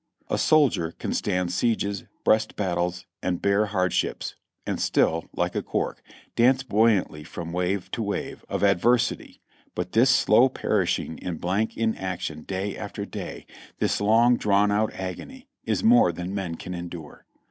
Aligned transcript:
A 0.31 0.37
soldier 0.39 0.93
can 0.93 1.13
stand 1.13 1.51
sieges, 1.51 2.05
breast 2.23 2.55
battles, 2.55 3.05
and 3.21 3.39
bear 3.39 3.67
hardships, 3.67 4.33
and 4.65 4.81
still, 4.81 5.25
like 5.31 5.53
a 5.55 5.61
cork, 5.61 6.01
dance 6.35 6.63
buoyantly 6.63 7.23
from 7.23 7.53
wave 7.53 7.91
to 7.91 8.01
wave 8.01 8.43
of 8.49 8.63
ad 8.63 8.81
versity, 8.81 9.41
but 9.75 9.91
this 9.91 10.09
slow 10.09 10.49
perishing 10.49 11.19
in 11.19 11.37
blank 11.37 11.77
inaction 11.77 12.41
day 12.41 12.75
after 12.75 13.05
day— 13.05 13.45
this 13.79 14.01
long 14.01 14.37
drawn 14.37 14.71
out 14.71 14.91
agony, 14.95 15.47
is 15.65 15.83
more 15.83 16.11
than 16.11 16.33
men 16.33 16.55
can 16.55 16.73
endure. 16.73 17.27